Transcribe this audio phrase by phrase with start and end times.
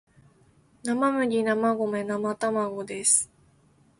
[0.83, 1.55] 生麦生
[1.85, 3.29] 米生卵です